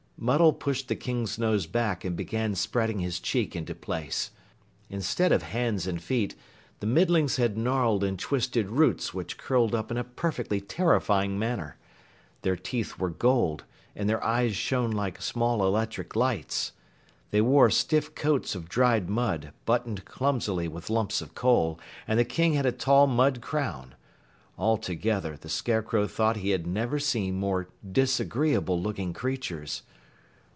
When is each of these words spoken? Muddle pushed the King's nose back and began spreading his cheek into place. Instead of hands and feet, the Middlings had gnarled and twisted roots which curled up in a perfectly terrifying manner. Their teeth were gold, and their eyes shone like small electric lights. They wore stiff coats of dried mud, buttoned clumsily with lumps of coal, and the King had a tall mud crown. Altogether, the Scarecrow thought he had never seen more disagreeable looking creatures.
Muddle 0.23 0.53
pushed 0.53 0.87
the 0.87 0.95
King's 0.95 1.39
nose 1.39 1.65
back 1.65 2.05
and 2.05 2.15
began 2.15 2.53
spreading 2.53 2.99
his 2.99 3.19
cheek 3.19 3.55
into 3.55 3.73
place. 3.73 4.29
Instead 4.87 5.31
of 5.31 5.41
hands 5.41 5.87
and 5.87 5.99
feet, 5.99 6.35
the 6.79 6.85
Middlings 6.85 7.37
had 7.37 7.57
gnarled 7.57 8.03
and 8.03 8.19
twisted 8.19 8.69
roots 8.69 9.15
which 9.15 9.39
curled 9.39 9.73
up 9.73 9.89
in 9.89 9.97
a 9.97 10.03
perfectly 10.03 10.61
terrifying 10.61 11.39
manner. 11.39 11.75
Their 12.43 12.55
teeth 12.55 12.99
were 12.99 13.09
gold, 13.09 13.63
and 13.95 14.07
their 14.07 14.23
eyes 14.23 14.55
shone 14.55 14.91
like 14.91 15.19
small 15.23 15.65
electric 15.65 16.15
lights. 16.15 16.73
They 17.31 17.41
wore 17.41 17.71
stiff 17.71 18.13
coats 18.13 18.53
of 18.53 18.69
dried 18.69 19.09
mud, 19.09 19.53
buttoned 19.65 20.05
clumsily 20.05 20.67
with 20.67 20.91
lumps 20.91 21.21
of 21.23 21.33
coal, 21.33 21.79
and 22.07 22.19
the 22.19 22.25
King 22.25 22.53
had 22.53 22.67
a 22.67 22.71
tall 22.71 23.07
mud 23.07 23.41
crown. 23.41 23.95
Altogether, 24.55 25.35
the 25.35 25.49
Scarecrow 25.49 26.05
thought 26.05 26.35
he 26.35 26.51
had 26.51 26.67
never 26.67 26.99
seen 26.99 27.39
more 27.39 27.69
disagreeable 27.91 28.79
looking 28.79 29.13
creatures. 29.13 29.81